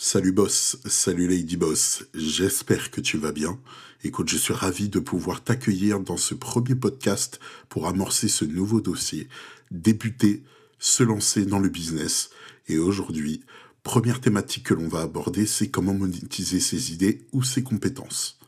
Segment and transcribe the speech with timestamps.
[0.00, 3.58] Salut boss, salut lady boss, j'espère que tu vas bien.
[4.04, 8.80] Écoute, je suis ravi de pouvoir t'accueillir dans ce premier podcast pour amorcer ce nouveau
[8.80, 9.28] dossier,
[9.72, 10.44] débuter,
[10.78, 12.30] se lancer dans le business.
[12.68, 13.42] Et aujourd'hui,
[13.82, 18.38] première thématique que l'on va aborder, c'est comment monétiser ses idées ou ses compétences.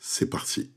[0.00, 0.70] C'est parti.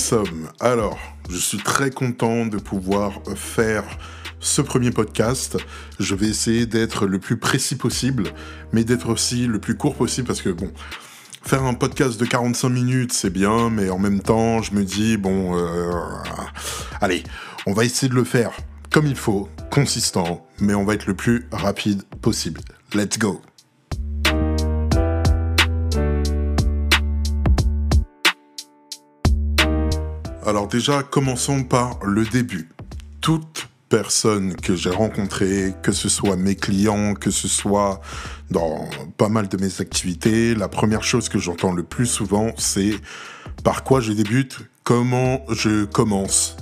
[0.00, 0.48] Sommes.
[0.60, 3.84] Alors, je suis très content de pouvoir faire
[4.40, 5.58] ce premier podcast.
[6.00, 8.24] Je vais essayer d'être le plus précis possible,
[8.72, 10.72] mais d'être aussi le plus court possible parce que bon,
[11.42, 15.18] faire un podcast de 45 minutes, c'est bien, mais en même temps, je me dis,
[15.18, 15.92] bon, euh,
[17.00, 17.22] allez,
[17.66, 18.52] on va essayer de le faire
[18.90, 22.60] comme il faut, consistant, mais on va être le plus rapide possible.
[22.94, 23.40] Let's go
[30.50, 32.68] Alors déjà, commençons par le début.
[33.20, 38.00] Toute personne que j'ai rencontrée, que ce soit mes clients, que ce soit
[38.50, 42.96] dans pas mal de mes activités, la première chose que j'entends le plus souvent, c'est
[43.62, 46.56] par quoi je débute, comment je commence?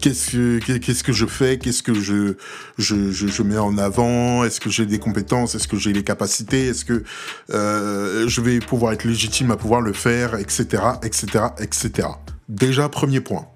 [0.00, 1.58] Qu'est-ce que, je fais?
[1.58, 4.44] Qu'est-ce que je, mets en avant?
[4.44, 5.56] Est-ce que j'ai des compétences?
[5.56, 6.68] Est-ce que j'ai les capacités?
[6.68, 7.02] Est-ce que
[7.50, 10.36] euh, je vais pouvoir être légitime à pouvoir le faire?
[10.36, 10.80] Etc.
[11.02, 11.46] Etc.
[11.58, 12.06] Etc.
[12.48, 13.48] Déjà, premier point.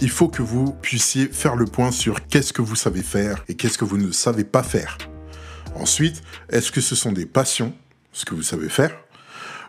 [0.00, 3.54] Il faut que vous puissiez faire le point sur qu'est-ce que vous savez faire et
[3.54, 4.98] qu'est-ce que vous ne savez pas faire.
[5.76, 7.72] Ensuite, est-ce que ce sont des passions,
[8.12, 8.90] ce que vous savez faire,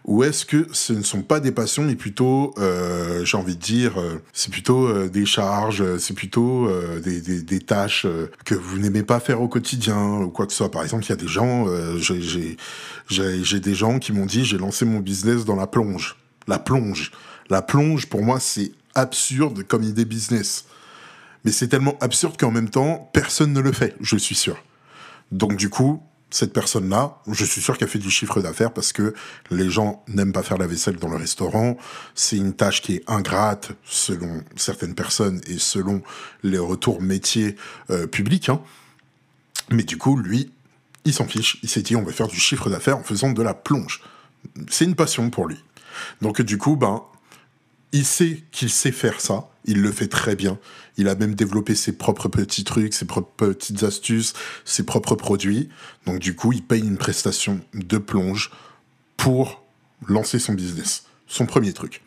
[0.06, 3.62] ou est-ce que ce ne sont pas des passions, mais plutôt, euh, j'ai envie de
[3.62, 6.68] dire, euh, c'est plutôt euh, des charges, c'est plutôt
[7.04, 8.08] des, des, des, tâches
[8.46, 10.72] que vous n'aimez pas faire au quotidien, ou quoi que ce soit.
[10.72, 11.68] Par exemple, il y a des gens,
[12.00, 16.18] j'ai des gens qui m'ont dit, j'ai lancé mon business dans la plonge.
[16.50, 17.12] La plonge.
[17.52, 20.66] La plonge, pour moi, c'est absurde comme idée business.
[21.46, 24.58] Mais c'est tellement absurde qu'en même temps, personne ne le fait, je suis sûr.
[25.32, 26.02] Donc du coup,
[26.32, 29.14] cette personne-là, je suis sûr qu'elle fait du chiffre d'affaires parce que
[29.52, 31.78] les gens n'aiment pas faire la vaisselle dans le restaurant.
[32.16, 36.02] C'est une tâche qui est ingrate selon certaines personnes et selon
[36.42, 37.58] les retours métiers
[37.92, 38.50] euh, publics.
[38.50, 38.60] Hein.
[39.70, 40.52] Mais du coup, lui,
[41.06, 41.60] il s'en fiche.
[41.62, 44.02] Il s'est dit, on va faire du chiffre d'affaires en faisant de la plonge.
[44.68, 45.64] C'est une passion pour lui.
[46.22, 47.04] Donc du coup, ben,
[47.92, 50.60] il sait qu'il sait faire ça, il le fait très bien.
[50.98, 54.34] Il a même développé ses propres petits trucs, ses propres petites astuces,
[54.66, 55.70] ses propres produits.
[56.06, 58.52] Donc du coup, il paye une prestation de plonge
[59.18, 59.64] pour
[60.08, 62.02] lancer son business, son premier truc.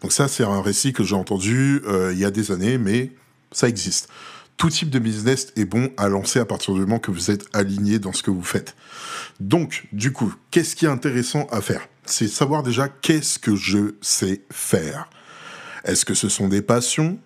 [0.00, 3.12] Donc ça, c'est un récit que j'ai entendu euh, il y a des années, mais
[3.52, 4.08] ça existe.
[4.60, 7.46] Tout type de business est bon à lancer à partir du moment que vous êtes
[7.54, 8.76] aligné dans ce que vous faites.
[9.40, 11.88] Donc, du coup, qu'est-ce qui est intéressant à faire?
[12.04, 15.08] C'est savoir déjà qu'est-ce que je sais faire.
[15.84, 17.18] Est-ce que ce sont des passions?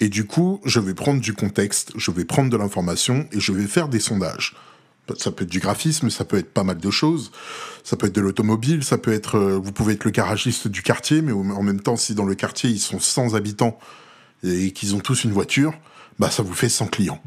[0.00, 3.52] Et du coup, je vais prendre du contexte, je vais prendre de l'information et je
[3.52, 4.56] vais faire des sondages.
[5.18, 7.32] Ça peut être du graphisme, ça peut être pas mal de choses.
[7.84, 10.82] Ça peut être de l'automobile, ça peut être, euh, vous pouvez être le garagiste du
[10.82, 13.78] quartier, mais en même temps, si dans le quartier ils sont 100 habitants
[14.42, 15.74] et qu'ils ont tous une voiture,
[16.18, 17.20] bah ça vous fait 100 clients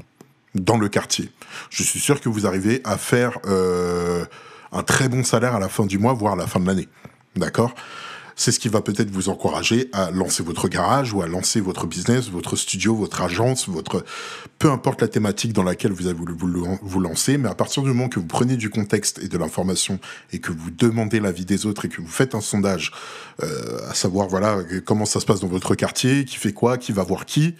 [0.55, 1.29] dans le quartier.
[1.69, 4.25] Je suis sûr que vous arrivez à faire euh,
[4.71, 6.87] un très bon salaire à la fin du mois, voire à la fin de l'année.
[7.35, 7.75] D'accord?
[8.35, 11.87] C'est ce qui va peut-être vous encourager à lancer votre garage ou à lancer votre
[11.87, 14.05] business, votre studio, votre agence, votre
[14.59, 16.33] peu importe la thématique dans laquelle vous avez voulu
[16.81, 19.99] vous lancer, mais à partir du moment que vous prenez du contexte et de l'information
[20.31, 22.93] et que vous demandez l'avis des autres et que vous faites un sondage,
[23.43, 26.93] euh, à savoir voilà comment ça se passe dans votre quartier, qui fait quoi, qui
[26.93, 27.55] va voir qui,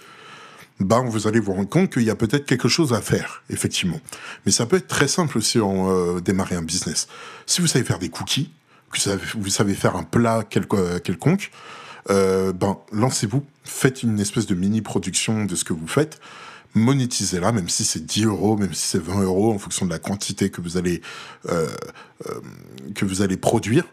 [0.79, 3.99] ben vous allez vous rendre compte qu'il y a peut-être quelque chose à faire, effectivement.
[4.45, 7.07] Mais ça peut être très simple si on euh, démarre un business.
[7.45, 8.51] Si vous savez faire des cookies,
[8.91, 11.51] que vous savez faire un plat quelconque,
[12.09, 16.19] euh, ben, lancez-vous, faites une espèce de mini-production de ce que vous faites,
[16.75, 19.99] monétisez-la, même si c'est 10 euros, même si c'est 20 euros, en fonction de la
[19.99, 21.01] quantité que vous allez,
[21.49, 21.67] euh,
[22.27, 22.39] euh,
[22.95, 23.85] que vous allez produire.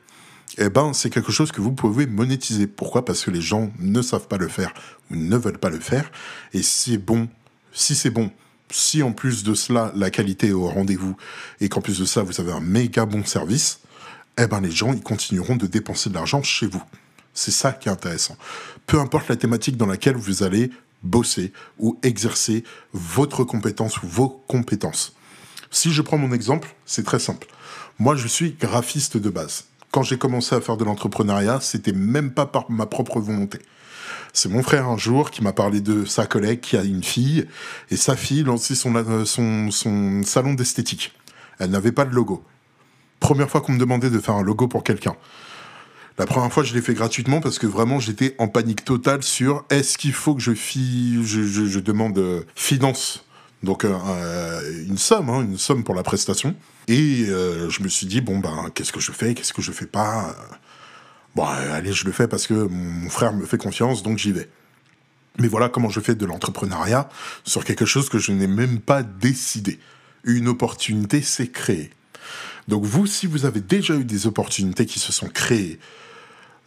[0.59, 2.67] Eh ben, c'est quelque chose que vous pouvez monétiser.
[2.67, 3.05] Pourquoi?
[3.05, 4.73] Parce que les gens ne savent pas le faire
[5.11, 6.11] ou ne veulent pas le faire.
[6.53, 7.29] Et c'est bon,
[7.73, 8.31] si c'est bon,
[8.71, 11.17] si en plus de cela, la qualité est au rendez-vous
[11.61, 13.81] et qu'en plus de ça, vous avez un méga bon service,
[14.39, 16.83] eh ben les gens ils continueront de dépenser de l'argent chez vous.
[17.35, 18.37] C'est ça qui est intéressant.
[18.87, 20.71] Peu importe la thématique dans laquelle vous allez
[21.03, 25.15] bosser ou exercer votre compétence ou vos compétences.
[25.71, 27.47] Si je prends mon exemple, c'est très simple.
[27.99, 29.65] Moi, je suis graphiste de base.
[29.97, 33.61] Quand j'ai commencé à faire de l'entrepreneuriat, c'était même pas par ma propre volonté.
[34.35, 37.49] C'est mon frère un jour qui m'a parlé de sa collègue qui a une fille,
[37.91, 41.15] et sa fille lançait son, son, son salon d'esthétique.
[41.59, 42.45] Elle n'avait pas de logo
[43.21, 45.17] première fois qu'on me demandait de faire un logo pour quelqu'un.
[46.19, 49.65] La première fois, je l'ai fait gratuitement parce que vraiment, j'étais en panique totale sur
[49.69, 53.25] est-ce qu'il faut que je, je, demande euh, finance
[53.67, 56.55] donc euh, une somme, hein, une somme pour la prestation.
[56.89, 59.73] Et euh, je me suis dit bon ben qu'est-ce que je fais, qu'est-ce que je
[59.73, 60.35] fais pas.
[61.35, 64.49] Bon allez je le fais parce que mon frère me fait confiance donc j'y vais.
[65.39, 67.11] Mais voilà comment je fais de l'entrepreneuriat
[67.45, 69.79] sur quelque chose que je n'ai même pas décidé.
[70.25, 71.91] Une opportunité s'est créée.
[72.69, 75.79] Donc vous, si vous avez déjà eu des opportunités qui se sont créées,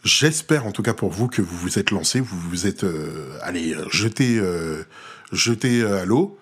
[0.04, 3.36] j'espère en tout cas pour vous que vous vous êtes lancé, vous vous êtes euh,
[3.42, 4.84] allez jeté, euh,
[5.32, 6.38] jeté à l'eau,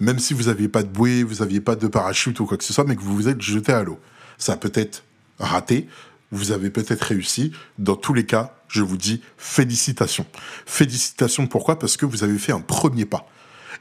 [0.00, 2.64] même si vous n'aviez pas de bouée, vous n'aviez pas de parachute ou quoi que
[2.64, 4.00] ce soit, mais que vous vous êtes jeté à l'eau.
[4.38, 5.04] Ça a peut-être
[5.38, 5.86] raté,
[6.32, 7.52] vous avez peut-être réussi.
[7.78, 10.26] Dans tous les cas, je vous dis félicitations.
[10.66, 11.78] Félicitations pourquoi?
[11.78, 13.28] Parce que vous avez fait un premier pas.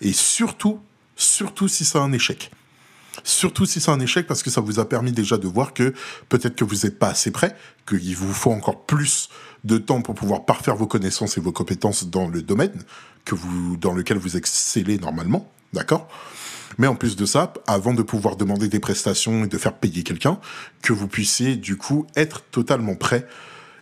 [0.02, 0.80] Et surtout,
[1.16, 2.52] surtout si c'est un échec.
[3.24, 5.94] Surtout si c'est un échec parce que ça vous a permis déjà de voir que
[6.30, 7.56] peut-être que vous n'êtes pas assez prêt,
[7.88, 9.30] qu'il vous faut encore plus
[9.64, 12.82] de temps pour pouvoir parfaire vos connaissances et vos compétences dans le domaine
[13.26, 15.52] que vous, dans lequel vous excellez normalement.
[15.74, 16.08] D'accord?
[16.78, 20.04] Mais en plus de ça, avant de pouvoir demander des prestations et de faire payer
[20.04, 20.40] quelqu'un,
[20.82, 23.28] que vous puissiez du coup être totalement prêt.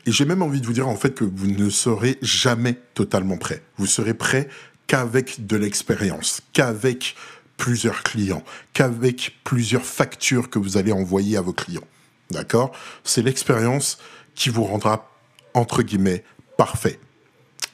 [0.06, 3.38] Et j'ai même envie de vous dire en fait que vous ne serez jamais totalement
[3.38, 3.62] prêt.
[3.78, 4.48] Vous serez prêt
[4.88, 7.16] qu'avec de l'expérience, qu'avec
[7.58, 8.44] plusieurs clients,
[8.74, 11.88] qu'avec plusieurs factures que vous allez envoyer à vos clients.
[12.32, 12.72] D'accord?
[13.04, 13.98] C'est l'expérience
[14.34, 15.12] qui vous rendra,
[15.54, 16.24] entre guillemets,
[16.58, 17.00] parfait.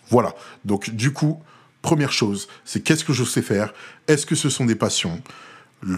[0.10, 0.34] Voilà.
[0.66, 1.42] Donc, du coup,
[1.84, 3.74] Première chose, c'est qu'est-ce que je sais faire?
[4.08, 5.22] Est-ce que ce sont des passions?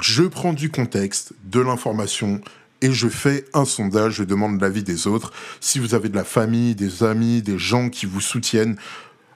[0.02, 2.42] Je prends du contexte, de l'information
[2.82, 5.32] et je fais un sondage, je demande l'avis des autres.
[5.62, 8.78] Si vous avez de la famille, des amis, des gens qui vous soutiennent,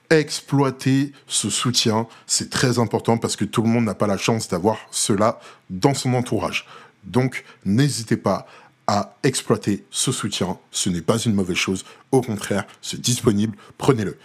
[0.09, 2.07] exploitez ce soutien.
[2.25, 5.93] C'est très important parce que tout le monde n'a pas la chance d'avoir cela dans
[5.93, 6.65] son entourage.
[7.03, 8.47] Donc, n'hésitez pas
[8.87, 10.57] à exploiter ce soutien.
[10.71, 11.85] Ce n'est pas une mauvaise chose.
[12.11, 13.55] Au contraire, c'est disponible.
[13.77, 14.17] Prenez-le.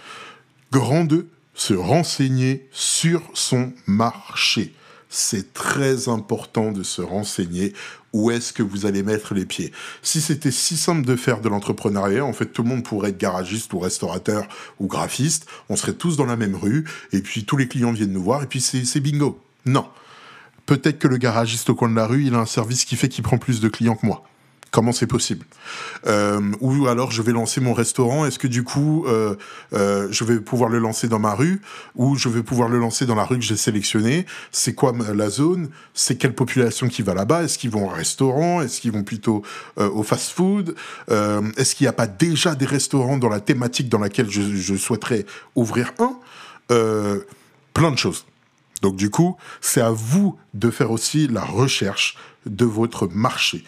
[0.72, 4.74] Grand 2, se renseigner sur son marché.
[5.08, 7.72] C'est très important de se renseigner
[8.12, 9.72] où est-ce que vous allez mettre les pieds.
[10.02, 13.18] Si c'était si simple de faire de l'entrepreneuriat, en fait, tout le monde pourrait être
[13.18, 14.48] garagiste ou restaurateur
[14.80, 15.46] ou graphiste.
[15.68, 18.42] On serait tous dans la même rue et puis tous les clients viennent nous voir
[18.42, 19.40] et puis c'est bingo.
[19.66, 19.86] Non.
[20.66, 23.08] Peut-être que le garagiste au coin de la rue, il a un service qui fait
[23.08, 24.24] qu'il prend plus de clients que moi.
[24.74, 25.46] Comment c'est possible.
[26.08, 28.26] Euh, Ou alors je vais lancer mon restaurant.
[28.26, 29.36] Est-ce que du coup euh,
[29.72, 31.62] euh, je vais pouvoir le lancer dans ma rue
[31.94, 34.26] ou je vais pouvoir le lancer dans la rue que j'ai sélectionnée.
[34.50, 35.68] C'est quoi la zone?
[35.94, 37.44] C'est quelle population qui va là-bas?
[37.44, 38.62] Est-ce qu'ils vont au restaurant?
[38.62, 39.44] Est-ce qu'ils vont plutôt
[39.76, 40.74] au fast-food?
[41.08, 44.74] Est-ce qu'il n'y a pas déjà des restaurants dans la thématique dans laquelle je, je
[44.74, 45.24] souhaiterais
[45.54, 46.18] ouvrir un?
[47.74, 48.26] Plein de choses.
[48.82, 53.62] Donc du coup, c'est à vous de faire aussi la recherche de votre marché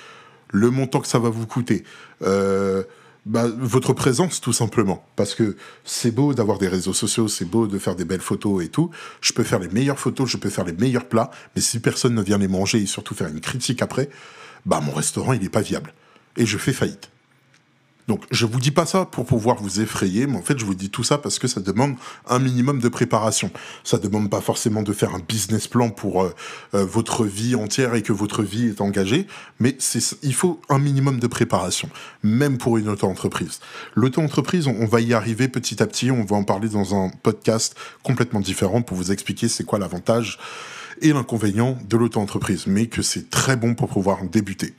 [0.51, 1.85] le montant que ça va vous coûter,
[2.23, 2.83] euh,
[3.25, 5.05] bah, votre présence tout simplement.
[5.17, 8.65] Parce que c'est beau d'avoir des réseaux sociaux, c'est beau de faire des belles photos
[8.65, 8.91] et tout.
[9.21, 12.15] Je peux faire les meilleures photos, je peux faire les meilleurs plats, mais si personne
[12.15, 14.09] ne vient les manger et surtout faire une critique après,
[14.65, 15.93] bah mon restaurant il n'est pas viable.
[16.37, 17.11] Et je fais faillite.
[18.09, 20.75] Donc, je vous dis pas ça pour pouvoir vous effrayer, mais en fait, je vous
[20.75, 21.97] dis tout ça parce que ça demande
[22.29, 23.51] un minimum de préparation.
[23.83, 26.35] Ça demande pas forcément de faire un business plan pour euh,
[26.75, 29.27] euh, votre vie entière et que votre vie est engagée,
[29.59, 31.89] mais c'est, il faut un minimum de préparation,
[32.23, 33.59] même pour une auto-entreprise.
[33.95, 37.75] L'auto-entreprise, on, va y arriver petit à petit, on va en parler dans un podcast
[38.05, 40.39] complètement différent pour vous expliquer c'est quoi l'avantage
[41.03, 44.75] et l'inconvénient de l'auto-entreprise, mais que c'est très bon pour pouvoir débuter.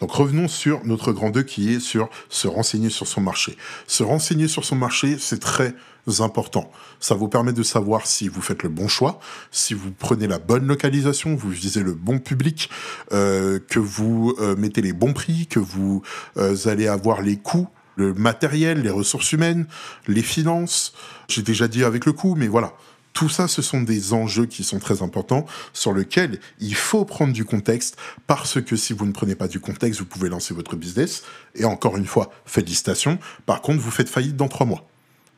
[0.00, 3.56] Donc revenons sur notre grand 2 qui est sur se renseigner sur son marché.
[3.86, 5.74] Se renseigner sur son marché, c'est très
[6.20, 6.70] important.
[7.00, 9.18] Ça vous permet de savoir si vous faites le bon choix,
[9.50, 12.70] si vous prenez la bonne localisation, vous visez le bon public,
[13.12, 16.02] euh, que vous euh, mettez les bons prix, que vous
[16.36, 19.66] euh, allez avoir les coûts le matériel, les ressources humaines,
[20.06, 20.92] les finances.
[21.28, 22.74] J'ai déjà dit avec le coût, mais voilà.
[23.16, 27.32] Tout ça, ce sont des enjeux qui sont très importants sur lesquels il faut prendre
[27.32, 27.96] du contexte
[28.26, 31.22] parce que si vous ne prenez pas du contexte, vous pouvez lancer votre business.
[31.54, 33.18] Et encore une fois, félicitations.
[33.46, 34.86] Par contre, vous faites faillite dans trois mois.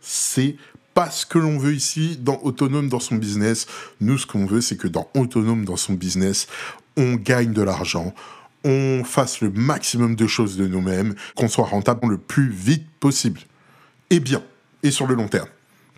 [0.01, 0.57] C'est
[0.93, 3.69] pas ce que l'on veut ici dans Autonome dans son business.
[4.01, 6.49] Nous, ce qu'on veut, c'est que dans Autonome dans son business,
[6.97, 8.13] on gagne de l'argent,
[8.65, 13.43] on fasse le maximum de choses de nous-mêmes, qu'on soit rentable le plus vite possible.
[14.11, 14.43] Et bien,
[14.83, 15.47] et sur le long terme.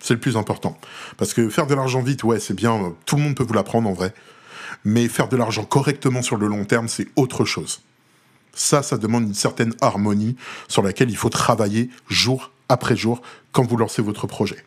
[0.01, 0.77] C'est le plus important.
[1.17, 3.87] Parce que faire de l'argent vite, ouais, c'est bien, tout le monde peut vous l'apprendre
[3.87, 4.13] en vrai.
[4.83, 7.81] Mais faire de l'argent correctement sur le long terme, c'est autre chose.
[8.53, 10.35] Ça, ça demande une certaine harmonie
[10.67, 14.63] sur laquelle il faut travailler jour après jour quand vous lancez votre projet.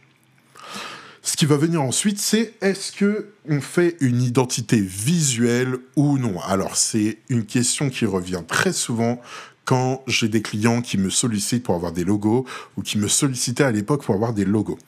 [1.23, 6.39] Ce qui va venir ensuite, c'est est-ce que on fait une identité visuelle ou non?
[6.41, 9.21] Alors c'est une question qui revient très souvent
[9.65, 13.65] quand j'ai des clients qui me sollicitent pour avoir des logos ou qui me sollicitaient
[13.65, 14.79] à l'époque pour avoir des logos.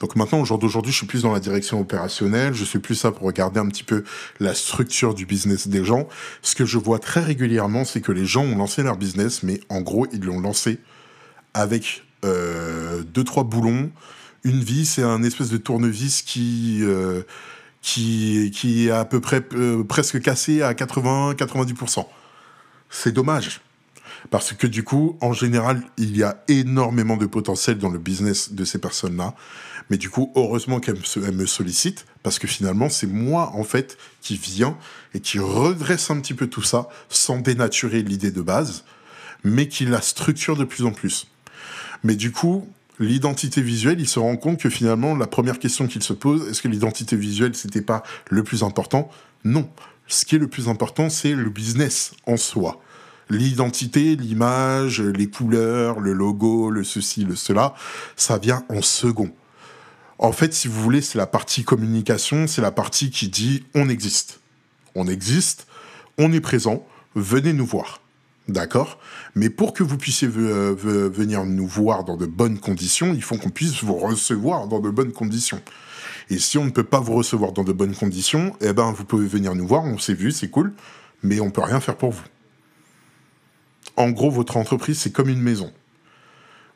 [0.00, 2.94] Donc maintenant, au jour d'aujourd'hui, je suis plus dans la direction opérationnelle, je suis plus
[2.94, 4.04] ça pour regarder un petit peu
[4.40, 6.08] la structure du business des gens.
[6.40, 9.60] Ce que je vois très régulièrement, c'est que les gens ont lancé leur business, mais
[9.68, 10.78] en gros, ils l'ont lancé
[11.54, 13.90] avec euh, deux, trois boulons,
[14.44, 16.80] une vis et un espèce de tournevis qui...
[16.82, 17.22] Euh,
[17.84, 22.06] qui, qui est à peu près euh, presque cassé à 80-90%.
[22.90, 23.60] C'est dommage.
[24.30, 28.52] Parce que du coup, en général, il y a énormément de potentiel dans le business
[28.52, 29.34] de ces personnes-là.
[29.90, 31.00] Mais du coup, heureusement qu'elles
[31.32, 34.76] me sollicitent, parce que finalement, c'est moi, en fait, qui viens
[35.14, 38.84] et qui redresse un petit peu tout ça, sans dénaturer l'idée de base,
[39.44, 41.26] mais qui la structure de plus en plus.
[42.04, 42.68] Mais du coup,
[43.00, 46.62] l'identité visuelle, il se rend compte que finalement, la première question qu'il se pose, est-ce
[46.62, 49.10] que l'identité visuelle, c'était pas le plus important?
[49.44, 49.68] Non.
[50.06, 52.80] Ce qui est le plus important, c'est le business en soi
[53.36, 57.74] l'identité, l'image, les couleurs, le logo, le ceci, le cela,
[58.16, 59.30] ça vient en second.
[60.18, 63.88] En fait, si vous voulez, c'est la partie communication, c'est la partie qui dit on
[63.88, 64.40] existe.
[64.94, 65.66] On existe,
[66.18, 68.00] on est présent, venez nous voir.
[68.48, 68.98] D'accord?
[69.34, 73.50] Mais pour que vous puissiez venir nous voir dans de bonnes conditions, il faut qu'on
[73.50, 75.60] puisse vous recevoir dans de bonnes conditions.
[76.28, 79.04] Et si on ne peut pas vous recevoir dans de bonnes conditions, eh ben vous
[79.04, 80.72] pouvez venir nous voir, on s'est vu, c'est cool,
[81.22, 82.22] mais on peut rien faire pour vous.
[83.96, 85.72] En gros, votre entreprise, c'est comme une maison.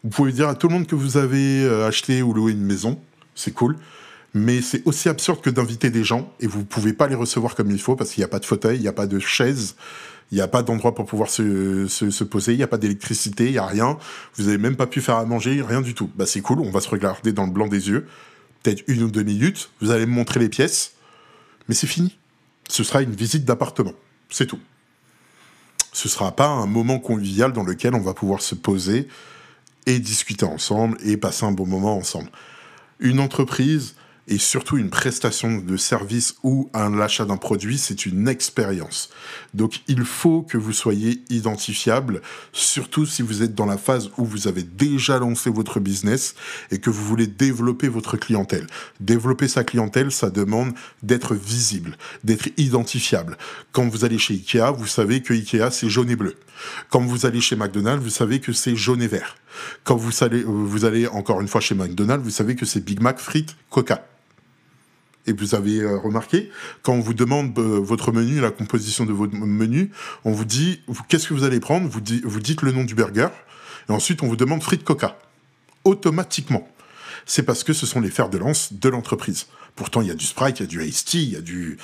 [0.04, 2.62] Vous pouvez dire à tout le monde que vous avez euh, acheté ou loué une
[2.62, 3.00] maison,
[3.35, 3.76] c'est cool,
[4.35, 7.54] mais c'est aussi absurde que d'inviter des gens et vous ne pouvez pas les recevoir
[7.54, 9.18] comme il faut parce qu'il n'y a pas de fauteuil, il n'y a pas de
[9.18, 9.75] chaise,
[10.30, 13.52] il n'y a pas d'endroit pour pouvoir se, poser, il n'y a pas d'électricité, il
[13.52, 13.99] n'y a rien,
[14.35, 16.11] vous n'avez même pas pu faire à manger, rien du tout.
[16.14, 18.06] Bah c'est cool, on va se regarder dans le blanc des yeux,
[18.62, 20.92] peut-être une ou deux minutes, vous allez me montrer les pièces,
[21.68, 22.16] mais c'est fini.
[22.68, 23.94] Ce sera une visite d'appartement,
[24.28, 24.61] c'est tout
[25.97, 29.09] ce sera pas un moment convivial dans lequel on va pouvoir se poser
[29.87, 32.29] et discuter ensemble et passer un bon moment ensemble.
[33.00, 33.95] Une entreprise,
[34.28, 39.11] et surtout une prestation de service ou un l'achat d'un produit, c'est une expérience.
[39.54, 44.25] Donc il faut que vous soyez identifiable, surtout si vous êtes dans la phase où
[44.25, 46.35] vous avez déjà lancé votre business
[46.71, 48.66] et que vous voulez développer votre clientèle.
[49.00, 53.38] Développer sa clientèle, ça demande d'être visible, d'être identifiable.
[53.73, 56.35] Quand vous allez chez Ikea, vous savez que Ikea c'est jaune et bleu.
[56.90, 59.37] Quand vous allez chez McDonald's, vous savez que c'est jaune et vert.
[59.85, 63.00] Quand vous allez, vous allez encore une fois chez McDonald's, vous savez que c'est Big
[63.00, 64.04] Mac, frites, Coca.
[65.26, 66.50] Et vous avez euh, remarqué,
[66.83, 69.90] quand on vous demande euh, votre menu, la composition de votre menu,
[70.25, 73.28] on vous dit qu'est-ce que vous allez prendre, vous, vous dites le nom du burger,
[73.88, 75.18] et ensuite on vous demande frites coca.
[75.85, 76.68] Automatiquement.
[77.26, 79.47] C'est parce que ce sont les fers de lance de l'entreprise.
[79.75, 81.40] Pourtant, il y a du Sprite, il y a du Ice Tea, il y a,
[81.40, 81.76] du,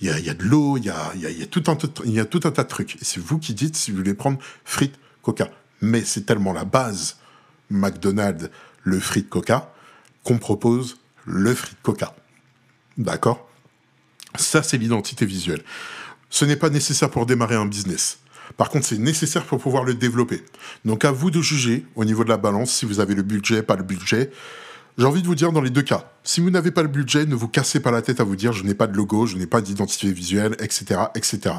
[0.00, 2.40] il y a, de l'eau, il y a, y a, tout un, y a tout
[2.44, 2.96] un tas de trucs.
[2.96, 5.50] Et c'est vous qui dites si vous voulez prendre frites coca.
[5.80, 7.16] Mais c'est tellement la base
[7.70, 8.50] McDonald's,
[8.82, 9.72] le frites coca,
[10.24, 12.14] qu'on propose le frites coca.
[12.98, 13.48] D'accord
[14.36, 15.62] Ça, c'est l'identité visuelle.
[16.30, 18.18] Ce n'est pas nécessaire pour démarrer un business.
[18.56, 20.42] Par contre, c'est nécessaire pour pouvoir le développer.
[20.84, 23.62] Donc à vous de juger au niveau de la balance si vous avez le budget,
[23.62, 24.30] pas le budget.
[24.96, 27.24] J'ai envie de vous dire dans les deux cas, si vous n'avez pas le budget,
[27.24, 29.36] ne vous cassez pas la tête à vous dire je n'ai pas de logo, je
[29.36, 31.56] n'ai pas d'identité visuelle, etc., etc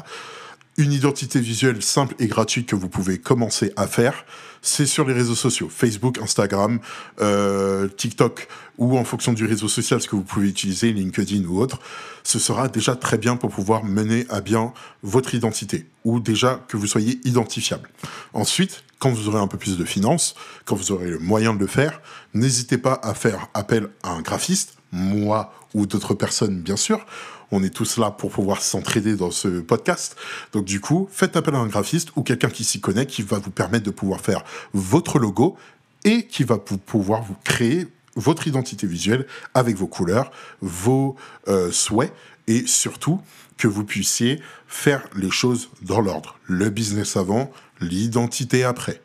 [0.80, 4.24] une identité visuelle simple et gratuite que vous pouvez commencer à faire,
[4.62, 6.80] c'est sur les réseaux sociaux, Facebook, Instagram,
[7.20, 11.60] euh, TikTok, ou en fonction du réseau social, ce que vous pouvez utiliser, LinkedIn ou
[11.60, 11.78] autre,
[12.22, 14.72] ce sera déjà très bien pour pouvoir mener à bien
[15.02, 17.90] votre identité, ou déjà que vous soyez identifiable.
[18.32, 20.34] Ensuite, quand vous aurez un peu plus de finances,
[20.64, 22.00] quand vous aurez le moyen de le faire,
[22.32, 27.06] n'hésitez pas à faire appel à un graphiste, moi ou d'autres personnes bien sûr,
[27.50, 30.16] on est tous là pour pouvoir s'entraider dans ce podcast.
[30.52, 33.38] Donc du coup, faites appel à un graphiste ou quelqu'un qui s'y connaît, qui va
[33.38, 35.56] vous permettre de pouvoir faire votre logo
[36.04, 40.30] et qui va pouvoir vous créer votre identité visuelle avec vos couleurs,
[40.60, 41.16] vos
[41.48, 42.12] euh, souhaits
[42.46, 43.20] et surtout
[43.56, 46.38] que vous puissiez faire les choses dans l'ordre.
[46.46, 49.00] Le business avant, l'identité après.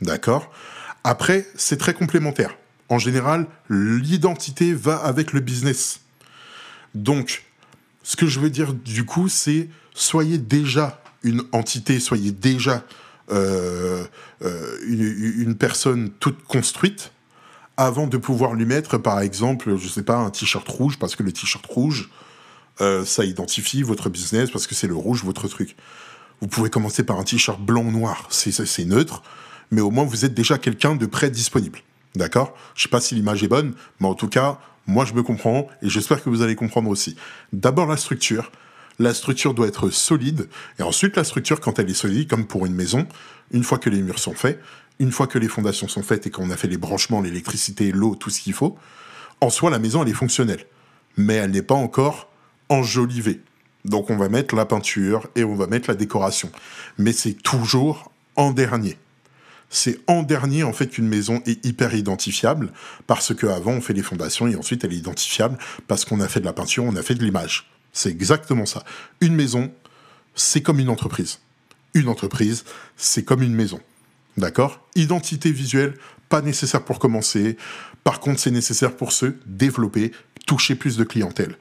[0.00, 0.52] D'accord?
[1.04, 2.56] Après, c'est très complémentaire.
[2.88, 6.00] En général, l'identité va avec le business.
[6.94, 7.45] Donc,
[8.06, 12.84] ce que je veux dire du coup, c'est soyez déjà une entité, soyez déjà
[13.32, 14.04] euh,
[14.42, 17.10] euh, une, personne toute construite
[17.76, 21.24] avant de pouvoir lui mettre, par exemple, je sais pas, un t-shirt rouge, parce que
[21.24, 22.08] le t-shirt rouge,
[22.80, 25.74] euh, ça identifie votre business, parce que c'est le rouge, votre truc.
[26.40, 29.24] Vous pouvez commencer par un t-shirt blanc ou noir, c'est neutre,
[29.72, 31.80] mais au moins vous êtes déjà quelqu'un de prêt disponible.
[32.14, 32.54] D'accord?
[32.76, 35.68] Je sais pas si l'image est bonne, mais en tout cas, moi, je me comprends
[35.82, 37.16] et j'espère que vous allez comprendre aussi.
[37.52, 38.52] D'abord, la structure.
[38.98, 42.64] La structure doit être solide et ensuite, la structure, quand elle est solide, comme pour
[42.64, 43.06] une maison,
[43.50, 44.60] une fois que les murs sont faits,
[44.98, 48.14] une fois que les fondations sont faites et qu'on a fait les branchements, l'électricité, l'eau,
[48.14, 48.78] tout ce qu'il faut,
[49.40, 50.64] en soi, la maison, elle est fonctionnelle.
[51.18, 52.30] Mais elle n'est pas encore
[52.68, 53.42] enjolivée.
[53.84, 56.50] Donc on va mettre la peinture et on va mettre la décoration.
[56.98, 58.96] Mais c'est toujours en dernier.
[59.68, 62.72] C'est en dernier en fait qu'une maison est hyper identifiable
[63.06, 65.58] parce qu'avant on fait les fondations et ensuite elle est identifiable
[65.88, 67.70] parce qu'on a fait de la peinture, on a fait de l'image.
[67.92, 68.84] C'est exactement ça.
[69.20, 69.72] Une maison,
[70.34, 71.40] c'est comme une entreprise.
[71.94, 72.64] Une entreprise,
[72.96, 73.80] c'est comme une maison.
[74.36, 74.86] D'accord?
[74.94, 75.94] Identité visuelle,
[76.28, 77.56] pas nécessaire pour commencer.
[78.04, 80.12] Par contre, c'est nécessaire pour se développer,
[80.46, 81.56] toucher plus de clientèle.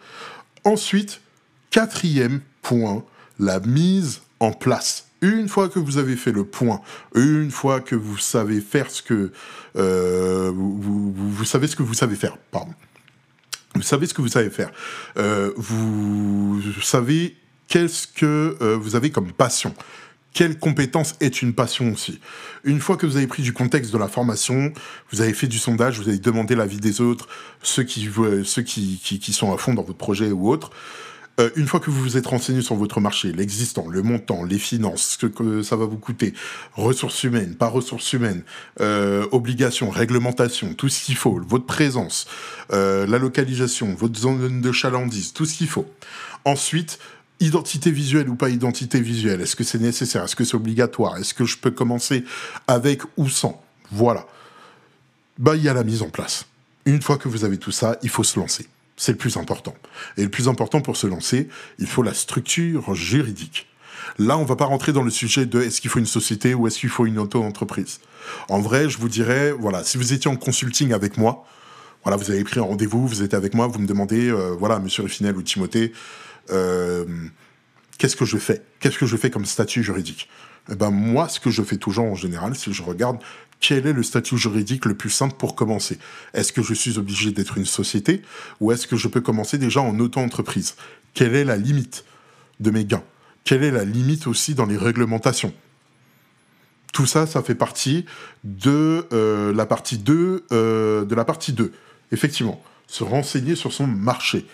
[0.63, 1.21] Ensuite,
[1.69, 3.03] quatrième point,
[3.39, 5.07] la mise en place.
[5.25, 6.81] Une fois que vous avez fait le point,
[7.15, 9.31] une fois que vous savez faire ce que
[9.75, 12.37] euh, vous, savez ce que vous savez faire.
[13.73, 14.69] Vous savez ce que vous savez faire.
[15.17, 17.35] Euh, vous savez
[17.67, 19.73] qu'est-ce que euh, vous avez comme passion
[20.33, 22.19] quelle compétence est une passion aussi.
[22.65, 24.73] Une fois que vous avez pris du contexte de la formation,
[25.13, 27.29] vous avez fait du sondage, vous avez demandé l'avis des autres,
[27.63, 28.09] ceux qui,
[28.43, 30.71] ceux qui, qui, sont à fond dans votre projet ou autre,
[31.39, 34.59] euh, une fois que vous vous êtes renseigné sur votre marché, l'existant, le montant, les
[34.59, 36.33] finances, ce que ça va vous coûter,
[36.73, 38.43] ressources humaines, pas ressources humaines,
[38.79, 42.27] euh, obligations, réglementations, tout ce qu'il faut, votre présence,
[42.71, 45.91] euh, la localisation, votre zone de chalandise, tout ce qu'il faut.
[46.45, 46.99] Ensuite,
[47.41, 51.33] identité visuelle ou pas identité visuelle Est-ce que c'est nécessaire Est-ce que c'est obligatoire Est-ce
[51.33, 52.23] que je peux commencer
[52.67, 53.61] avec ou sans
[53.91, 54.25] Voilà.
[55.37, 56.45] Bah, il y a la mise en place.
[56.85, 58.67] Une fois que vous avez tout ça, il faut se lancer.
[58.97, 59.75] C'est le plus important.
[60.17, 61.49] Et le plus important pour se lancer,
[61.79, 63.67] il faut la structure juridique.
[64.17, 66.67] Là, on va pas rentrer dans le sujet de est-ce qu'il faut une société ou
[66.67, 67.99] est-ce qu'il faut une auto-entreprise.
[68.49, 71.45] En vrai, je vous dirais, voilà, si vous étiez en consulting avec moi,
[72.03, 74.79] voilà, vous avez pris un rendez-vous, vous êtes avec moi, vous me demandez, euh, voilà,
[74.79, 75.91] Monsieur Ruffinel ou Timothée,
[76.51, 77.05] euh,
[77.97, 78.61] qu'est-ce que je fais?
[78.79, 80.29] Qu'est-ce que je fais comme statut juridique?
[80.71, 83.17] Eh ben moi, ce que je fais toujours en général, c'est que je regarde
[83.59, 85.97] quel est le statut juridique le plus simple pour commencer.
[86.33, 88.21] Est-ce que je suis obligé d'être une société
[88.59, 90.75] ou est-ce que je peux commencer déjà en auto-entreprise?
[91.13, 92.05] Quelle est la limite
[92.59, 93.03] de mes gains?
[93.43, 95.53] Quelle est la limite aussi dans les réglementations?
[96.93, 98.05] Tout ça, ça fait partie
[98.43, 101.71] de euh, la partie 2 euh, de la partie 2.
[102.11, 104.45] Effectivement, se renseigner sur son marché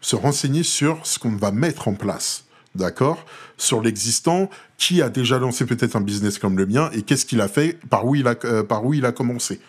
[0.00, 3.24] se renseigner sur ce qu'on va mettre en place, d'accord
[3.56, 7.40] Sur l'existant, qui a déjà lancé peut-être un business comme le mien et qu'est-ce qu'il
[7.40, 9.60] a fait, par où il a, euh, par où il a commencé.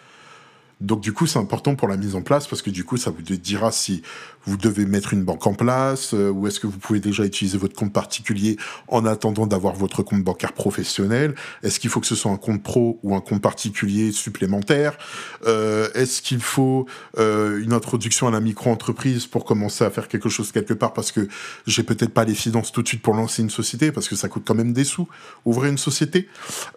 [0.81, 3.11] Donc du coup, c'est important pour la mise en place parce que du coup, ça
[3.11, 4.01] vous dira si
[4.45, 7.57] vous devez mettre une banque en place euh, ou est-ce que vous pouvez déjà utiliser
[7.57, 11.35] votre compte particulier en attendant d'avoir votre compte bancaire professionnel?
[11.63, 14.97] Est-ce qu'il faut que ce soit un compte pro ou un compte particulier supplémentaire?
[15.45, 16.85] Euh, Est-ce qu'il faut
[17.17, 20.93] euh, une introduction à la micro-entreprise pour commencer à faire quelque chose quelque part?
[20.93, 21.27] Parce que
[21.67, 24.29] j'ai peut-être pas les finances tout de suite pour lancer une société parce que ça
[24.29, 25.09] coûte quand même des sous
[25.43, 26.29] ouvrir une société.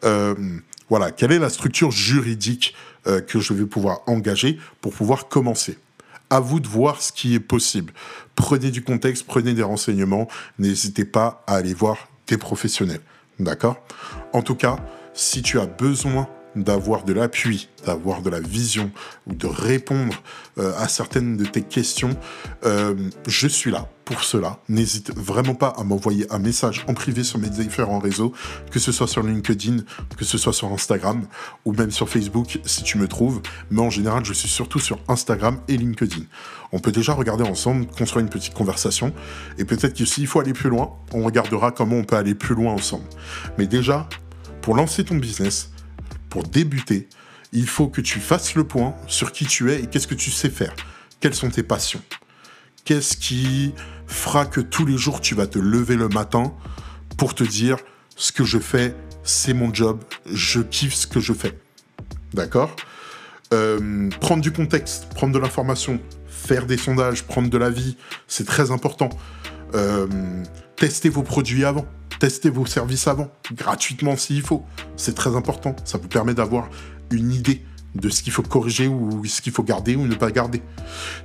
[0.05, 0.35] Euh,
[0.89, 2.75] voilà, quelle est la structure juridique
[3.07, 5.79] euh, que je vais pouvoir engager pour pouvoir commencer.
[6.31, 7.93] À vous de voir ce qui est possible.
[8.35, 13.01] Prenez du contexte, prenez des renseignements, n'hésitez pas à aller voir des professionnels.
[13.39, 13.85] D'accord?
[14.33, 14.77] En tout cas,
[15.15, 18.91] si tu as besoin d'avoir de l'appui, d'avoir de la vision
[19.27, 20.15] ou de répondre
[20.59, 22.17] euh, à certaines de tes questions,
[22.65, 22.95] euh,
[23.27, 24.59] je suis là pour cela.
[24.69, 28.33] N'hésite vraiment pas à m'envoyer un message en privé sur mes différents réseaux,
[28.71, 29.79] que ce soit sur LinkedIn,
[30.17, 31.27] que ce soit sur Instagram
[31.65, 33.41] ou même sur Facebook si tu me trouves.
[33.71, 36.23] Mais en général, je suis surtout sur Instagram et LinkedIn.
[36.73, 39.13] On peut déjà regarder ensemble, construire une petite conversation
[39.59, 42.55] et peut-être que s'il faut aller plus loin, on regardera comment on peut aller plus
[42.55, 43.05] loin ensemble.
[43.59, 44.09] Mais déjà,
[44.63, 45.72] pour lancer ton business,
[46.33, 47.11] pour débuter,
[47.53, 50.31] il faut que tu fasses le point sur qui tu es et qu'est-ce que tu
[50.31, 50.75] sais faire.
[51.21, 52.01] Quelles sont tes passions?
[52.87, 53.75] Qu'est-ce qui
[54.07, 56.55] fera que tous les jours tu vas te lever le matin
[57.19, 57.77] pour te dire
[58.17, 61.53] ce que je fais, c'est mon job, je kiffe ce que je fais?
[62.33, 62.75] D'accord?
[63.53, 68.47] Euh, Prendre du contexte, prendre de l'information, faire des sondages, prendre de la vie, c'est
[68.47, 69.11] très important.
[69.75, 70.07] Euh,
[70.77, 71.85] tester vos produits avant
[72.23, 74.63] testez vos services avant, gratuitement s'il faut.
[74.97, 75.75] C'est très important.
[75.85, 76.71] Ça vous permet d'avoir
[77.11, 77.65] une idée
[77.97, 80.63] de ce qu'il faut corriger ou ce qu'il faut garder ou ne pas garder.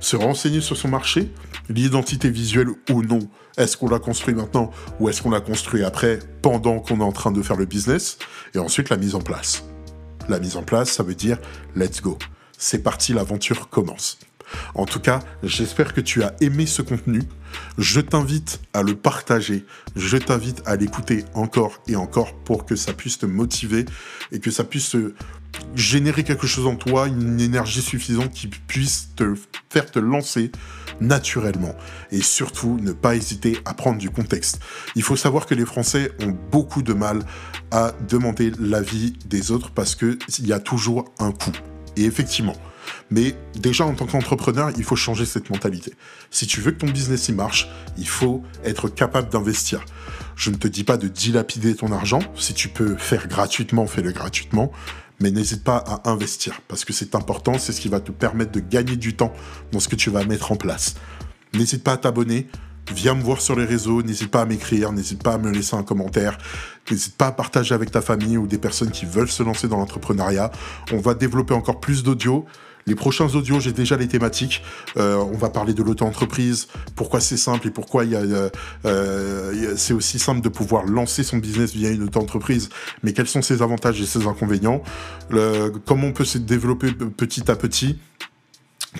[0.00, 1.32] Se renseigner sur son marché,
[1.68, 3.20] l'identité visuelle ou non.
[3.56, 7.12] Est-ce qu'on l'a construit maintenant ou est-ce qu'on l'a construit après, pendant qu'on est en
[7.12, 8.18] train de faire le business
[8.56, 9.62] Et ensuite, la mise en place.
[10.28, 11.38] La mise en place, ça veut dire
[11.76, 12.18] let's go.
[12.58, 14.18] C'est parti, l'aventure commence.
[14.74, 17.22] En tout cas, j'espère que tu as aimé ce contenu.
[17.78, 19.64] Je t'invite à le partager.
[19.96, 23.84] Je t'invite à l'écouter encore et encore pour que ça puisse te motiver
[24.32, 24.96] et que ça puisse
[25.74, 29.34] générer quelque chose en toi, une énergie suffisante qui puisse te
[29.70, 30.50] faire te lancer
[31.00, 31.74] naturellement.
[32.10, 34.60] Et surtout, ne pas hésiter à prendre du contexte.
[34.96, 37.20] Il faut savoir que les Français ont beaucoup de mal
[37.70, 41.52] à demander l'avis des autres parce qu'il y a toujours un coût.
[41.96, 42.56] Et effectivement,
[43.10, 45.94] mais déjà, en tant qu'entrepreneur, il faut changer cette mentalité.
[46.30, 49.84] Si tu veux que ton business y marche, il faut être capable d'investir.
[50.36, 52.20] Je ne te dis pas de dilapider ton argent.
[52.36, 54.72] Si tu peux faire gratuitement, fais-le gratuitement.
[55.20, 57.58] Mais n'hésite pas à investir parce que c'est important.
[57.58, 59.32] C'est ce qui va te permettre de gagner du temps
[59.72, 60.94] dans ce que tu vas mettre en place.
[61.54, 62.48] N'hésite pas à t'abonner.
[62.94, 65.76] Viens me voir sur les réseaux, n'hésite pas à m'écrire, n'hésite pas à me laisser
[65.76, 66.38] un commentaire,
[66.90, 69.76] n'hésite pas à partager avec ta famille ou des personnes qui veulent se lancer dans
[69.76, 70.50] l'entrepreneuriat.
[70.92, 72.46] On va développer encore plus d'audio.
[72.88, 74.62] Les prochains audios, j'ai déjà les thématiques.
[74.96, 78.48] Euh, on va parler de l'auto-entreprise, pourquoi c'est simple et pourquoi euh,
[78.86, 82.70] euh, c'est aussi simple de pouvoir lancer son business via une auto-entreprise,
[83.02, 84.82] mais quels sont ses avantages et ses inconvénients,
[85.84, 87.98] comment on peut se développer petit à petit?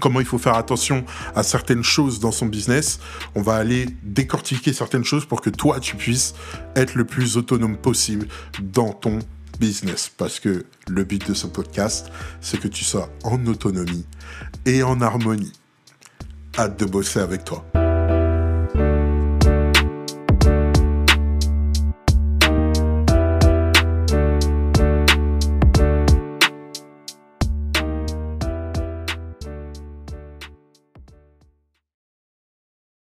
[0.01, 3.01] Comment il faut faire attention à certaines choses dans son business?
[3.35, 6.35] On va aller décortiquer certaines choses pour que toi, tu puisses
[6.77, 8.29] être le plus autonome possible
[8.61, 9.20] dans ton
[9.58, 10.10] business.
[10.16, 14.06] Parce que le but de ce podcast, c'est que tu sois en autonomie
[14.66, 15.52] et en harmonie.
[16.56, 17.64] Hâte de bosser avec toi.